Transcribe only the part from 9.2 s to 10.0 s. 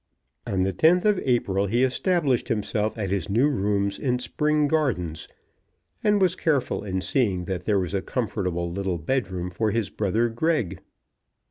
room for his